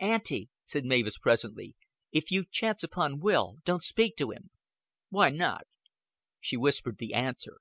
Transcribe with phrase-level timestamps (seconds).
[0.00, 1.76] "Auntie," said Mavis presently;
[2.10, 4.50] "if you chance upon Will, don't speak to him."
[5.08, 5.68] "Why not?"
[6.40, 7.58] She whispered the answer.